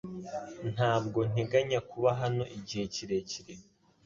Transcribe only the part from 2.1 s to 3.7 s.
hano igihe kirekire.